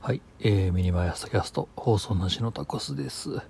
[0.00, 3.40] はい、えー、ミニマイアスキャスト放送なしのタコスです。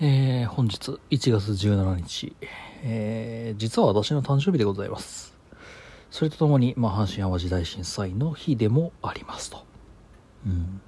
[0.00, 2.36] えー、本日1月17日、
[2.82, 5.34] えー、実は私の誕生日でございます。
[6.10, 9.64] それとともに、まあ、阪神淡路大震災の日でもありますと。
[10.46, 10.80] うん。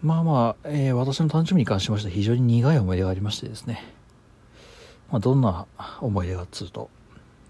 [0.00, 3.82] まあまあ、えー、私の誕生日に関しましては非常に苦い思い出がありましてですね。
[5.10, 5.66] まあ、どんな
[6.00, 6.88] 思い出かっつうと、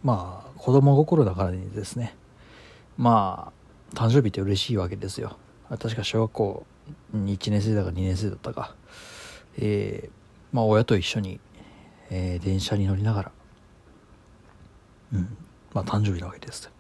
[0.03, 2.17] まあ、子供心だからにですね、
[2.97, 5.37] まあ、誕生日って嬉しいわけですよ。
[5.69, 6.67] 確か小学校
[7.15, 8.75] 1年生だか2年生だったか、
[9.59, 11.41] えー、まあ親と一緒に、
[12.11, 13.33] えー電車に乗りながら、
[15.13, 15.37] うん、
[15.73, 16.71] まあ誕生日なわけです。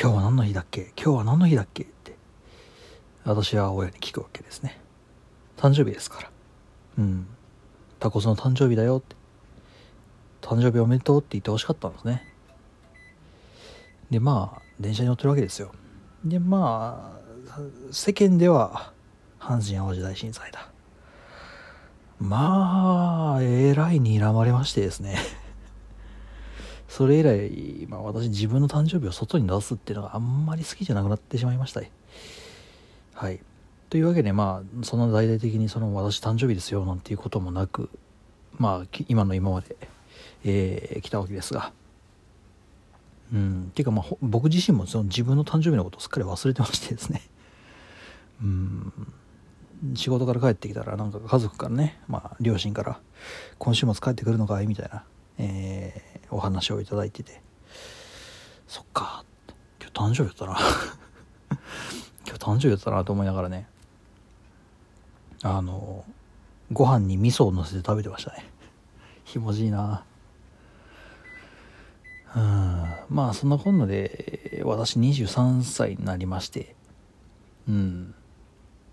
[0.00, 0.92] 今日は何の日だっけ？
[0.96, 1.84] 今日は何の日だっけ？
[1.84, 2.16] って、
[3.24, 4.80] 私は親に聞くわけですね。
[5.56, 6.30] 誕生日ですから。
[6.98, 7.26] うん。
[8.00, 9.16] タコスの誕生日だよって。
[10.42, 12.26] 誕生日おめでとうって言ってほしかったんですね。
[14.10, 15.72] で、まあ、電車に乗ってるわけですよ。
[16.24, 17.60] で、まあ、
[17.90, 18.92] 世間では、
[19.38, 20.68] 阪神・淡路大震災だ。
[22.18, 25.18] まあ、えらい睨まれましてですね。
[26.88, 31.82] それ以来、まあ私自分の誕生日を外に出すっていうのがあんまり好きじゃなくなってしまいました。
[33.14, 33.40] はい。
[33.90, 37.90] というわけで、まあ、そんな大々的にその私誕生日ですよなんていうこともなく、
[38.56, 39.76] まあ、今の今まで、
[40.44, 41.72] えー来たわけですが。
[43.34, 47.20] うん、っていうか、まあ、僕自身もその自分の誕生日のことをすっかり忘れてましてですね。
[48.42, 48.92] うん、
[49.94, 53.00] 仕事から帰ってきたら、なんか家族からね、まあ、両親から、
[53.58, 55.04] 今週末帰ってくるのかいみたいな、
[55.38, 57.40] えーお話をいただいてて、
[58.66, 59.24] そっか、
[59.80, 60.58] 今日誕生日だったな。
[62.26, 63.68] 今日誕生日だったなと思いながらね、
[65.42, 66.04] あの、
[66.72, 68.44] ご飯に味噌を乗せて食べてましたね。
[69.24, 70.04] ひもじいな。
[72.36, 72.94] うん。
[73.08, 76.74] まあそんなこんなで私23歳になりまして。
[77.68, 78.14] うん。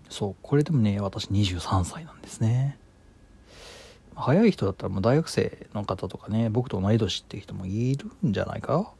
[0.08, 2.78] そうこれでもね私23歳なんですね。
[4.14, 8.92] 早い人だったらもう大学生の方とかね僕と同い年っていう人もいるんじゃないか？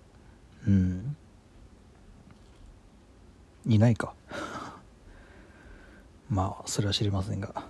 [0.66, 1.16] うん。
[3.66, 4.14] いないか。
[6.30, 7.66] まあそれは知りませんが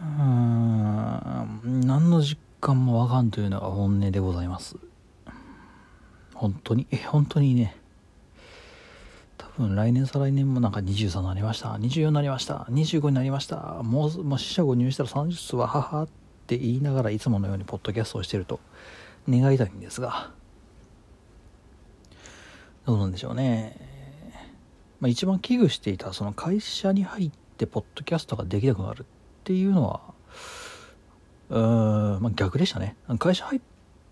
[0.00, 4.76] うーん何の実感もわかんというのが本音でございます。
[6.34, 6.86] 本当に？
[6.90, 7.76] え本当にね。
[9.38, 11.70] 多分来年再来年もなんか23になりました。
[11.74, 12.66] 24になりました。
[12.70, 13.82] 25になりました。
[13.82, 16.08] もうもう死者誤入したら30数は母っ
[16.46, 18.60] て言いながらいつものようにポッドキャストをしてると
[19.28, 20.30] 願いたいんですが。
[22.86, 23.76] どうなんでしょうね、
[25.00, 29.04] まあ、一番危惧していたその会社に入ってポッドキャストができなくなるっ
[29.42, 30.00] ていうのは
[31.50, 32.96] うん、まあ、逆でしたね。
[33.18, 33.60] 会社入っ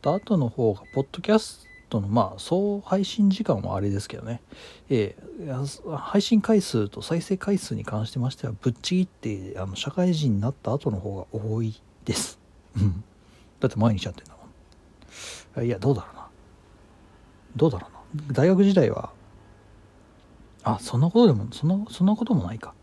[0.01, 4.41] た後の方がポッドキャストのまあ総配信時間はあれですけどね、
[4.89, 5.53] ええ
[5.97, 12.39] 配信回数と再生回数に関してましてはぶっちぎってあの社会人になった後の方が多いです。
[12.77, 13.05] うん。
[13.61, 14.35] だって毎日やってんだ
[15.57, 15.67] もん。
[15.67, 16.29] いやどうだろうな。
[17.57, 18.23] どうだろうな。
[18.33, 19.11] 大学時代は
[20.63, 22.75] あそんなことでもそんなそんなこともないか。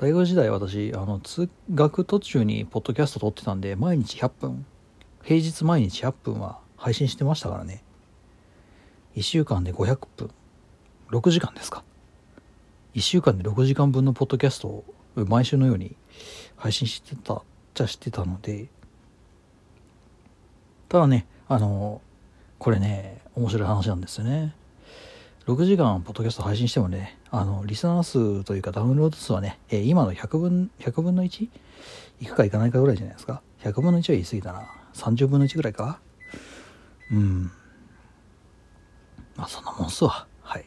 [0.00, 4.64] 大学時代私あの通学途中にポッドキャスト撮ってたんで毎日100分。
[5.22, 7.84] 平日毎日100分は配信してましたからね。
[9.14, 10.30] 1週間で500分。
[11.10, 11.84] 6時間ですか。
[12.94, 14.84] 1週間で6時間分のポッドキャストを
[15.16, 15.94] 毎週のように
[16.56, 17.42] 配信してたっ
[17.74, 18.68] ちゃしてたので。
[20.88, 22.00] ただねあの
[22.58, 24.54] これね面白い話なんですよね。
[25.50, 31.48] 6時間ポッドキャスト配信してもねあのリスナー数というかダウンロード数はね、えー今の100分 ,100 分の 1?
[32.20, 34.70] いくかいかないかぐらいじゃないですか？100分の1は言い過ぎたな。
[34.94, 35.98] 30分の1ぐらいか？
[37.10, 37.50] うん。
[39.34, 40.28] まあそんなもんっすわ。
[40.42, 40.64] はい。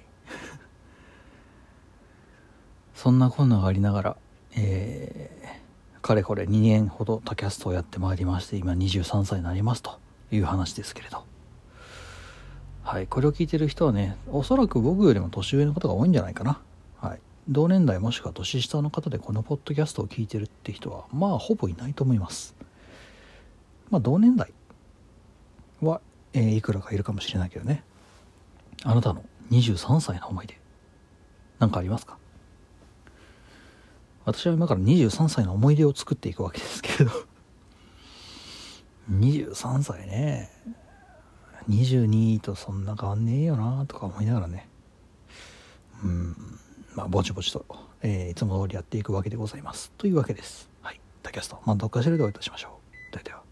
[2.94, 4.18] そんなこんながありながら
[4.58, 11.33] えーかれこれ2年ほどタキャストをやってまいりまして今23歳になりますという話ですけれど。
[12.84, 16.62] はい、これを聞いてる人はね、おそらく僕よりも年上の方が多いんじゃないかな。
[17.00, 17.20] はい。
[17.48, 22.56] 同年代もしくは年下の方でこのポッドキャストを聞いてるって人は、まあ、ほぼいないと思います。
[23.90, 24.52] まあ、同年代
[25.82, 26.02] は、
[26.34, 27.84] えーいくらかいるかもしれないけどね。
[28.84, 30.60] あなたの23歳の思い出、
[31.60, 32.18] なんかありますか？
[34.26, 37.12] 私は今から23歳の思い出を作っていくわけですけれど。
[39.12, 40.50] 23歳ね。
[41.70, 44.68] 22とそんな変わんねえよなとか思いながらね。
[46.04, 46.36] うん。
[46.96, 47.66] まあぼちぼちと、
[48.02, 49.92] えーいつも通りやっていくわけでございます。
[49.98, 50.70] というわけです。
[50.82, 51.00] はい。
[51.22, 52.80] タキャストまあどっかしらでお会いいたしましょ
[53.10, 53.12] う。
[53.12, 53.43] ではでは。